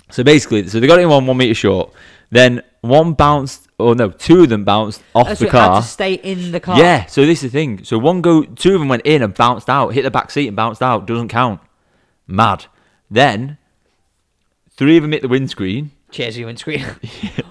[0.09, 1.91] So basically, so they got it in one one meter short.
[2.31, 5.81] Then one bounced, or no, two of them bounced off Oh, so the car.
[5.81, 6.77] to stay in the car.
[6.79, 7.05] Yeah.
[7.07, 7.83] So this is the thing.
[7.83, 10.47] So one go, two of them went in and bounced out, hit the back seat
[10.47, 11.05] and bounced out.
[11.05, 11.59] Doesn't count.
[12.27, 12.65] Mad.
[13.11, 13.57] Then
[14.71, 15.91] three of them hit the windscreen.
[16.11, 16.85] Cheers, you windscreen.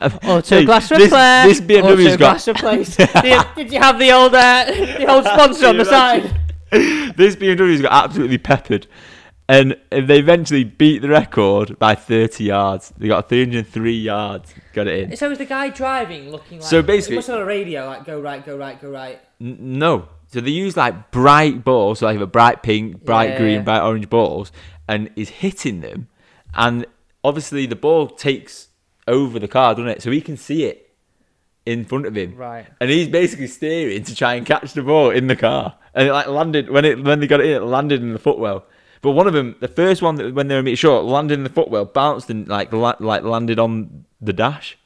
[0.00, 1.46] oh, Oh, to glass this, repair.
[1.46, 5.24] this BMW's Auto got glass did, you, did you have the old uh, the old
[5.24, 6.22] sponsor on the side?
[6.70, 8.87] this BMW's got absolutely peppered.
[9.48, 12.94] And they eventually beat the record by 30 yards.
[12.96, 14.54] They got 303 yards.
[14.72, 15.16] Got it in.
[15.18, 16.66] So was the guy driving looking like?
[16.68, 19.20] So basically- it must have a radio like go right, go right, go right.
[19.40, 20.09] N- no.
[20.28, 23.38] So they use like bright balls, so like a bright pink, bright Yeah.
[23.38, 24.50] green, bright orange balls,
[24.88, 26.09] and is hitting them.
[26.54, 26.87] And
[27.22, 28.68] obviously the ball takes
[29.07, 30.02] over the car, doesn't it?
[30.02, 30.90] So he can see it
[31.66, 32.35] in front of him.
[32.35, 32.66] Right.
[32.80, 35.74] And he's basically steering to try and catch the ball in the car.
[35.94, 38.18] And it like landed when it when they got it in, it landed in the
[38.18, 38.64] footwell.
[39.05, 41.35] But one of them, the first one that when they were a meter short, landed
[41.35, 44.79] in the footwell, bounced and like la- like landed on the dash.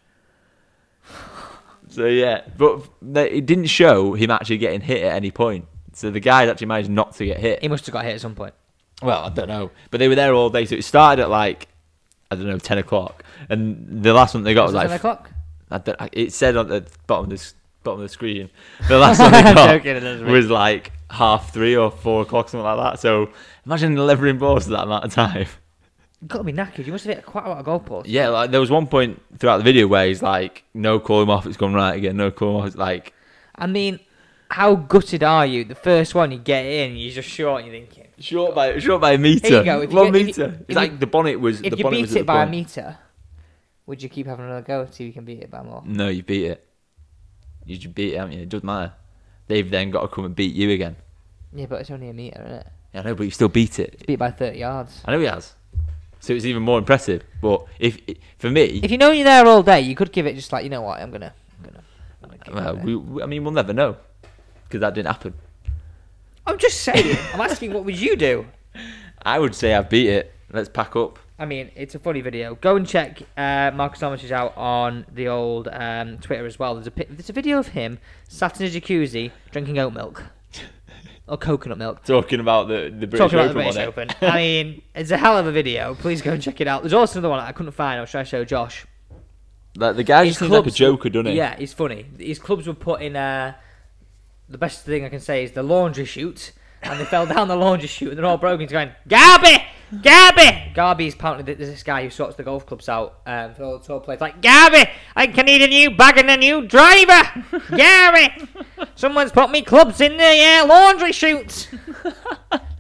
[1.86, 2.82] So yeah, but
[3.14, 5.66] it didn't show him actually getting hit at any point.
[5.92, 7.62] So the guy actually managed not to get hit.
[7.62, 8.54] He must have got hit at some point.
[9.02, 10.64] Well, I don't know, but they were there all day.
[10.64, 11.68] So it started at like
[12.28, 14.88] I don't know ten o'clock, and the last one they got was, Was it like
[14.88, 15.30] 10 o'clock?
[15.70, 17.52] I don't, it said on the bottom of the
[17.84, 18.50] bottom of the screen.
[18.88, 22.78] The last one they got joking, was like half three or four o'clock, something like
[22.78, 23.00] that.
[23.00, 23.30] So
[23.68, 25.46] imagine delivering balls to that amount of time.
[26.20, 26.86] You've got to be knackered.
[26.86, 28.04] You must have hit quite a lot of goalposts.
[28.06, 31.30] Yeah, like there was one point throughout the video where he's like, "No, call him
[31.30, 31.46] off.
[31.46, 32.16] It's gone right again.
[32.16, 33.12] No, call him off." It's like,
[33.54, 34.00] I mean,
[34.50, 35.64] how gutted are you?
[35.64, 38.06] The first one you get in, you're just short, and you're thinking.
[38.18, 39.62] short by short by a meter.
[39.62, 40.44] Go, if you one if you- meter.
[40.46, 41.60] if it's like the bonnet was.
[41.60, 42.98] If the you beat it by a meter,
[43.86, 45.82] would you keep having another go till you can beat it by more?
[45.84, 46.66] No, you beat it.
[47.64, 48.42] You beat it, haven't you?
[48.42, 48.92] It doesn't matter.
[49.46, 50.96] They've then got to come and beat you again.
[51.54, 52.66] Yeah, but it's only a meter, isn't it?
[52.98, 54.06] I know, but you still beat it.
[54.06, 55.02] Beat by 30 yards.
[55.04, 55.54] I know he has.
[56.20, 57.22] So it's even more impressive.
[57.40, 57.98] But if
[58.38, 60.64] for me, If you know you're there all day, you could give it just like,
[60.64, 61.84] you know what, I'm gonna, I'm gonna.
[62.22, 63.96] I'm, gonna give well, we, we- I mean, we'll never know
[64.64, 65.34] because that didn't happen.
[66.46, 67.16] I'm just saying.
[67.34, 68.46] I'm asking, what would you do?
[69.22, 70.32] I would say I've beat it.
[70.50, 71.18] Let's pack up.
[71.38, 72.56] I mean, it's a funny video.
[72.56, 76.74] Go and check uh, Marcus is out on the old um, Twitter as well.
[76.74, 80.24] There's a pi- there's a video of him sat in a jacuzzi drinking oat milk
[81.28, 82.04] or coconut milk.
[82.04, 84.28] Talking about the the British Talking about Open, the British Open.
[84.28, 85.94] I mean, it's a hell of a video.
[85.94, 86.82] Please go and check it out.
[86.82, 87.98] There's also another one I couldn't find.
[87.98, 88.86] I was trying to show Josh.
[89.76, 91.36] like the guy just seems like a joker, doesn't he?
[91.36, 92.06] Yeah, he's funny.
[92.18, 93.16] His clubs were put in.
[93.16, 93.54] Uh,
[94.48, 97.56] the best thing I can say is the laundry chute, and they fell down the
[97.56, 98.60] laundry chute, and they're all broken.
[98.60, 99.62] He's going, Garby,
[100.02, 100.72] Garby.
[100.74, 103.84] Garby's apparently there's this guy who sorts the golf clubs out um, for all the
[103.84, 104.20] tour players.
[104.20, 107.44] Like Garby, I can need a new bag and a new driver.
[107.76, 108.48] Garby,
[108.98, 111.70] someone's put me clubs in the uh, laundry chute.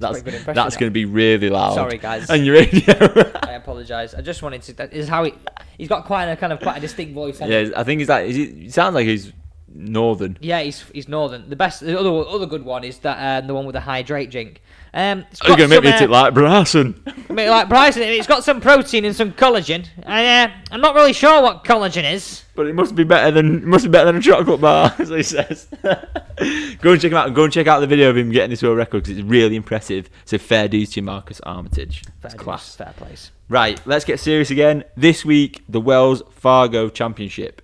[0.00, 1.74] That's pretty that's going to be really loud.
[1.74, 2.30] Sorry, guys.
[2.30, 2.94] And your radio.
[3.42, 4.14] I apologise.
[4.14, 4.72] I just wanted to.
[4.74, 5.34] That is how he.
[5.76, 7.40] He's got quite a kind of quite a distinct voice.
[7.40, 7.72] hasn't he?
[7.72, 8.26] yeah, I think he's like.
[8.30, 9.32] He, he sounds like he's
[9.74, 10.38] northern.
[10.40, 11.48] Yeah, he's he's northern.
[11.48, 14.30] The best, the other other good one is that um, the one with the hydrate
[14.30, 14.62] drink.
[14.94, 17.02] Um, it's you to make me some, uh, like Bryson?
[17.28, 19.86] Mean, like Bryson, it's got some protein and some collagen.
[20.04, 22.44] Uh, I'm not really sure what collagen is.
[22.54, 25.10] But it must be better than it must be better than a chocolate bar, as
[25.10, 25.68] he says.
[25.82, 27.34] go and check him out.
[27.34, 29.56] Go and check out the video of him getting this world record because it's really
[29.56, 30.08] impressive.
[30.24, 32.04] So fair dues to Marcus Armitage.
[32.20, 32.76] Fair dues, class.
[32.76, 33.30] fair place.
[33.48, 34.84] Right, let's get serious again.
[34.96, 37.62] This week, the Wells Fargo Championship.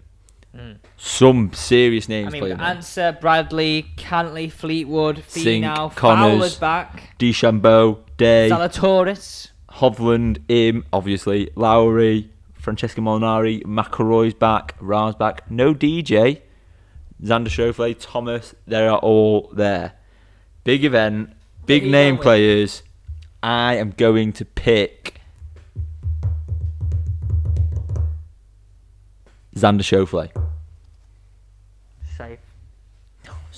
[0.97, 2.29] Some serious names.
[2.29, 2.61] I mean, playing.
[2.61, 6.33] Ancer Bradley, Cantlay, Fleetwood, Finau, Conners.
[6.33, 9.51] Fowler's back, DeChambeau, Day, Zalatoris.
[9.73, 15.51] Hovland, Im, obviously, Lowry, Francesco Molinari, McIlroy's back, Rahm's back.
[15.51, 16.40] No DJ,
[17.23, 18.55] Xander Schauffele, Thomas.
[18.67, 19.95] They are all there.
[20.62, 21.31] Big event,
[21.67, 22.83] big Who name players.
[23.43, 25.21] I am going to pick
[29.55, 30.31] Xander Schauffele.
[32.17, 32.38] Safe.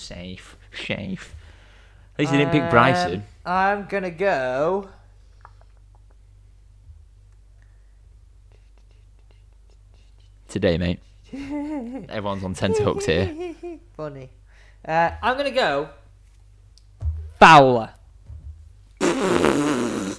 [0.06, 1.34] Safe, safe.
[2.14, 3.24] At least he didn't pick Bryson.
[3.44, 4.88] Um, I'm gonna go.
[10.48, 11.00] today, mate.
[11.34, 13.54] Everyone's on tenterhooks here.
[13.96, 14.30] Funny.
[14.86, 15.90] Uh, I'm gonna go.
[17.40, 17.90] Fowler.
[19.00, 20.16] Are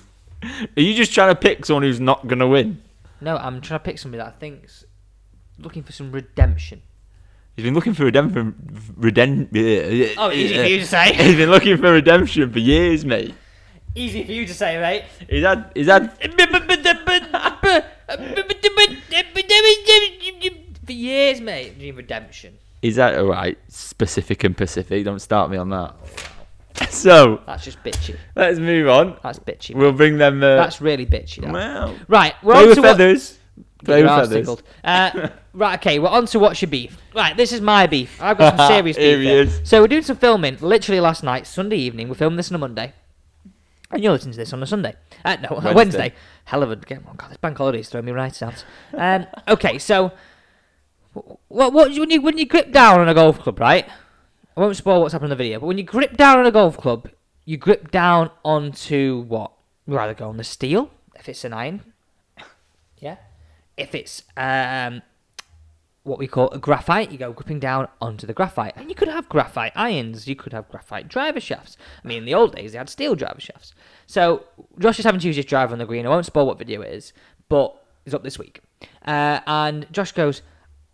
[0.75, 2.83] you just trying to pick someone who's not to win?
[3.21, 4.83] No, I'm trying to pick somebody that I think's
[5.57, 6.81] looking for some redemption.
[7.57, 8.53] He's been looking for redemption.
[8.99, 11.11] Redem- Oh, easy for you to say.
[11.13, 13.33] He's been looking for redemption for years, mate.
[13.95, 15.03] Easy for you to say, mate.
[15.27, 16.11] He's had he's had
[20.85, 21.77] For years, mate.
[21.79, 22.57] Dream Redemption.
[22.81, 23.57] Is that all right.
[23.69, 25.03] Specific and Pacific.
[25.03, 25.95] Don't start me on that.
[26.91, 28.15] So That's just bitchy.
[28.35, 29.17] let's move on.
[29.23, 29.73] That's bitchy.
[29.73, 30.43] We'll bring them.
[30.43, 31.41] Uh, That's really bitchy.
[31.41, 31.51] That.
[31.51, 33.36] well, Right, we're play on with to what- feathers.
[33.87, 34.29] Arse feathers.
[34.29, 34.63] tickled.
[34.83, 36.97] Uh, right, okay, we're on to what's your beef.
[37.13, 38.21] Right, this is my beef.
[38.21, 39.23] I've got some serious Here beef.
[39.23, 39.41] he here.
[39.43, 39.61] is.
[39.63, 42.09] So we're doing some filming literally last night, Sunday evening.
[42.09, 42.93] We're filming this on a Monday.
[43.89, 44.95] And you're listening to this on a Sunday.
[45.23, 45.73] Uh, no, Wednesday.
[45.73, 46.13] Wednesday.
[46.45, 47.05] Hell of a game.
[47.09, 48.65] Oh, God, this bank holiday's throwing me right out.
[48.93, 50.11] Um, okay, so
[51.13, 53.87] what, what, when, you, when you grip down on a golf club, right?
[54.55, 56.51] I won't spoil what's happened in the video, but when you grip down on a
[56.51, 57.09] golf club,
[57.45, 59.51] you grip down onto what?
[59.85, 61.81] You either go on the steel, if it's an iron.
[62.99, 63.17] Yeah.
[63.77, 65.01] If it's um,
[66.03, 68.73] what we call a graphite, you go gripping down onto the graphite.
[68.75, 71.77] And you could have graphite irons, you could have graphite driver shafts.
[72.03, 73.73] I mean, in the old days, they had steel driver shafts.
[74.07, 74.45] So,
[74.79, 76.05] Josh is having to use his driver on the green.
[76.05, 77.13] I won't spoil what video it is,
[77.49, 78.61] but it's up this week.
[79.05, 80.41] Uh, and Josh goes,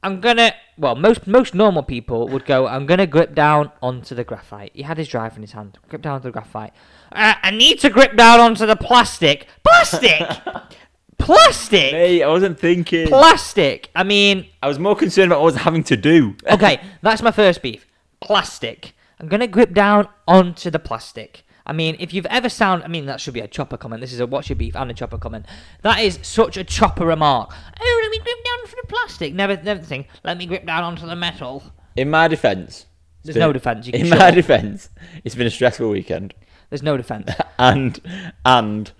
[0.03, 0.53] I'm gonna.
[0.77, 2.67] Well, most most normal people would go.
[2.67, 4.71] I'm gonna grip down onto the graphite.
[4.73, 5.79] He had his driver in his hand.
[5.87, 6.73] Grip down onto the graphite.
[7.11, 9.47] Uh, I need to grip down onto the plastic.
[9.63, 10.21] Plastic.
[11.25, 11.91] plastic.
[11.91, 13.07] Hey, I wasn't thinking.
[13.07, 13.89] Plastic.
[13.95, 16.35] I mean, I was more concerned about what I was having to do.
[16.49, 17.85] okay, that's my first beef.
[18.21, 18.93] Plastic.
[19.19, 21.43] I'm gonna grip down onto the plastic.
[21.65, 24.01] I mean, if you've ever sound, I mean, that should be a chopper comment.
[24.01, 25.45] This is a what's your beef and a chopper comment.
[25.81, 27.53] That is such a chopper remark.
[27.79, 29.33] Oh, let me grip down onto the plastic.
[29.33, 30.07] Never, never think.
[30.23, 31.63] Let me grip down onto the metal.
[31.95, 32.85] In my defence,
[33.23, 33.87] There's no defence.
[33.87, 34.89] In my defence,
[35.23, 36.33] it's been a stressful weekend,
[36.69, 37.31] There's no defence.
[37.59, 37.99] and
[38.43, 38.91] and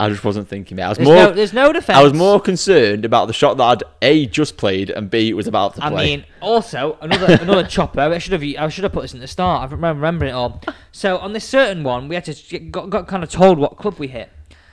[0.00, 0.76] I just wasn't thinking.
[0.76, 0.84] Mate.
[0.84, 1.16] I was There's more.
[1.16, 1.98] no, there's no defence.
[1.98, 5.46] I was more concerned about the shot that I'd a just played and b was
[5.46, 6.02] about to I play.
[6.02, 8.00] I mean, also another another chopper.
[8.00, 9.60] I should have I should have put this in the start.
[9.60, 10.62] I remember remembering it all.
[10.90, 13.76] So on this certain one, we had to get- got, got kind of told what
[13.76, 14.30] club we hit.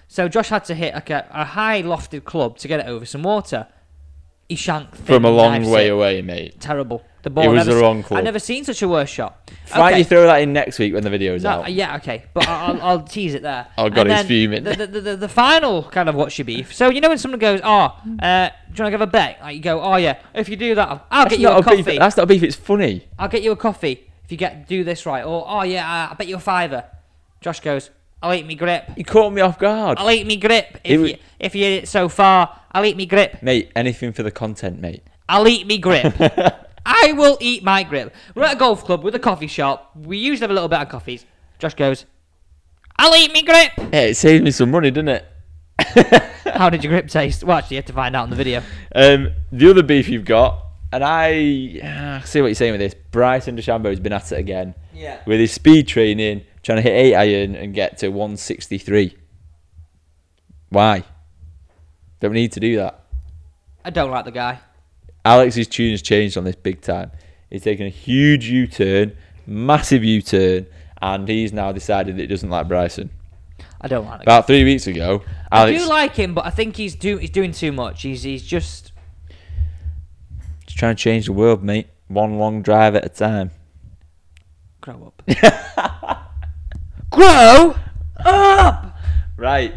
[0.07, 3.05] So Josh had to hit like a, a high lofted club to get it over
[3.05, 3.67] some water.
[4.47, 5.91] He shanked from a long way it.
[5.91, 6.61] away, mate.
[6.61, 7.03] Terrible.
[7.27, 7.43] The ball.
[7.43, 8.19] It was never the wrong club.
[8.19, 9.51] I've never seen such a worse shot.
[9.73, 11.73] Why don't you throw that in next week when the video's No, out?
[11.73, 13.67] yeah, okay, but I'll, I'll, tease it there.
[13.77, 14.63] Oh, God, he's fuming.
[14.63, 16.73] The, the, the, the final kind of what's your beef.
[16.73, 19.39] So you know when someone goes, "Oh, uh, do you want to give a bet?"
[19.41, 21.81] Like you go, "Oh yeah, if you do that, I'll, get you a coffee.
[21.81, 21.99] beef.
[21.99, 22.43] That's not a beef.
[22.43, 23.05] It's funny.
[23.19, 26.11] I'll get you a coffee if you get do this right." Or, "Oh yeah, uh,
[26.11, 26.85] I bet you a fiver."
[27.41, 27.89] Josh goes,
[28.23, 28.89] "I'll eat me grip.
[28.95, 31.83] You caught me off guard, I'll eat me grip if wa- you if you hit
[31.83, 32.61] it so far.
[32.71, 33.43] I'll eat me grip.
[33.43, 33.69] mate.
[33.75, 35.03] Anything for the content, mate.
[35.27, 36.15] I'll eat me grip."
[36.89, 38.15] I will eat my grip.
[38.33, 39.91] We're at a golf club with a coffee shop.
[39.93, 41.25] We usually have a little bit of coffees.
[41.59, 42.05] Josh goes,
[42.97, 43.71] I'll eat me grip.
[43.77, 46.23] Yeah, it saved me some money, didn't it?
[46.53, 47.43] How did your grip taste?
[47.43, 48.63] Well, actually, you have to find out in the video.
[48.95, 52.95] Um, the other beef you've got, and I ah, see what you're saying with this.
[53.11, 55.19] Bryson DeChambeau has been at it again Yeah.
[55.27, 59.17] with his speed training, trying to hit eight iron and get to 163.
[60.69, 61.03] Why?
[62.21, 63.03] Don't need to do that.
[63.83, 64.59] I don't like the guy.
[65.27, 67.11] Alex's tune has changed on this big time.
[67.49, 70.67] He's taken a huge U-turn, massive U-turn,
[71.01, 73.09] and he's now decided that he doesn't like Bryson.
[73.81, 74.21] I don't like.
[74.21, 75.81] About three weeks ago, Alex.
[75.81, 78.03] I do like him, but I think he's do he's doing too much.
[78.03, 78.93] He's he's just
[80.65, 81.87] is trying to change the world, mate.
[82.07, 83.51] One long drive at a time.
[84.79, 85.21] grow up.
[87.11, 87.75] grow
[88.25, 88.97] up.
[89.35, 89.75] Right.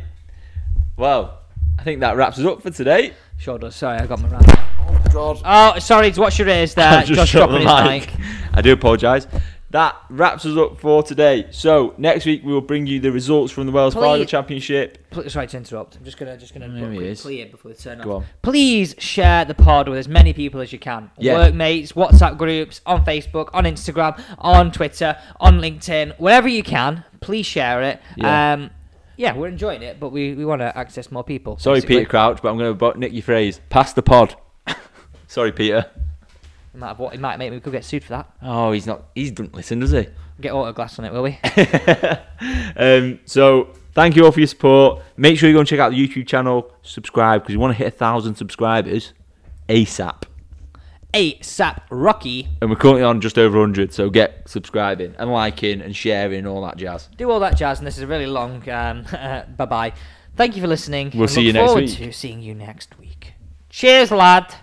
[0.97, 1.41] Well,
[1.79, 3.15] I think that wraps us up for today.
[3.37, 3.75] Sure does.
[3.75, 4.70] Sorry, I got my rant.
[5.11, 5.43] Oh God.
[5.45, 6.11] Oh, sorry.
[6.17, 6.99] Watch your ears there.
[6.99, 8.19] I just Josh shut the his mic.
[8.19, 8.27] mic.
[8.53, 9.27] I do apologise.
[9.71, 11.47] That wraps us up for today.
[11.53, 15.09] So next week we will bring you the results from the Wells Fargo Championship.
[15.11, 15.95] Pl- Sorry to interrupt.
[15.97, 17.21] I'm just gonna just gonna There put a quick is.
[17.23, 18.23] plea in before we turn Go off.
[18.25, 18.29] on.
[18.43, 21.09] Please share the pod with as many people as you can.
[21.19, 21.35] Yeah.
[21.35, 27.05] Workmates, WhatsApp groups, on Facebook, on Instagram, on Twitter, on LinkedIn, wherever you can.
[27.21, 28.01] Please share it.
[28.17, 28.55] Yeah.
[28.55, 28.71] Um,
[29.17, 31.59] yeah, we're enjoying it, but we, we want to access more people.
[31.59, 31.97] Sorry, basically.
[31.99, 33.61] Peter Crouch, but I'm going to nick your phrase.
[33.69, 34.35] Pass the pod.
[35.31, 35.87] Sorry, Peter.
[36.73, 38.29] He might, have, he might make we could get sued for that.
[38.43, 39.05] Oh, he's not.
[39.15, 40.09] He doesn't listen, does he?
[40.41, 41.39] Get autoglass on it, will we?
[42.77, 45.05] um, so thank you all for your support.
[45.17, 46.75] Make sure you go and check out the YouTube channel.
[46.83, 49.13] Subscribe because you want to hit a thousand subscribers
[49.69, 50.25] ASAP.
[51.15, 52.49] Eight Sap Rocky.
[52.61, 56.63] And we're currently on just over 100, so get subscribing and liking and sharing all
[56.63, 57.09] that jazz.
[57.17, 58.69] Do all that jazz, and this is a really long.
[58.69, 59.05] Um,
[59.57, 59.93] bye bye.
[60.35, 61.13] Thank you for listening.
[61.15, 61.99] We'll see you next forward week.
[61.99, 63.35] To seeing you next week.
[63.69, 64.57] Cheers, lad.